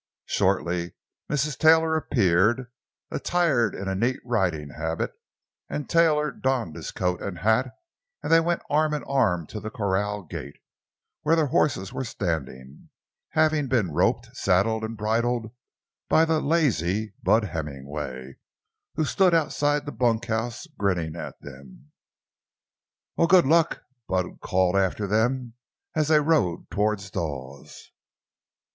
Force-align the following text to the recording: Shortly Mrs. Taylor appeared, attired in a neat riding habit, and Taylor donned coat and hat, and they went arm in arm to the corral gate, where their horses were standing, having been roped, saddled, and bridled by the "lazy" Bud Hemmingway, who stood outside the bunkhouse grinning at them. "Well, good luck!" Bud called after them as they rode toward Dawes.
Shortly 0.25 0.95
Mrs. 1.31 1.59
Taylor 1.59 1.95
appeared, 1.95 2.71
attired 3.11 3.75
in 3.75 3.87
a 3.87 3.93
neat 3.93 4.19
riding 4.25 4.71
habit, 4.71 5.11
and 5.69 5.87
Taylor 5.87 6.31
donned 6.31 6.75
coat 6.95 7.21
and 7.21 7.37
hat, 7.37 7.71
and 8.23 8.31
they 8.31 8.39
went 8.39 8.63
arm 8.67 8.95
in 8.95 9.03
arm 9.03 9.45
to 9.45 9.59
the 9.59 9.69
corral 9.69 10.23
gate, 10.23 10.57
where 11.21 11.35
their 11.35 11.45
horses 11.53 11.93
were 11.93 12.03
standing, 12.03 12.89
having 13.33 13.67
been 13.67 13.91
roped, 13.91 14.35
saddled, 14.35 14.83
and 14.83 14.97
bridled 14.97 15.51
by 16.09 16.25
the 16.25 16.39
"lazy" 16.41 17.13
Bud 17.21 17.43
Hemmingway, 17.43 18.37
who 18.95 19.05
stood 19.05 19.35
outside 19.35 19.85
the 19.85 19.91
bunkhouse 19.91 20.65
grinning 20.65 21.15
at 21.15 21.39
them. 21.41 21.91
"Well, 23.17 23.27
good 23.27 23.45
luck!" 23.45 23.83
Bud 24.07 24.39
called 24.41 24.75
after 24.75 25.05
them 25.05 25.53
as 25.95 26.07
they 26.07 26.19
rode 26.19 26.71
toward 26.71 26.97
Dawes. 27.11 27.91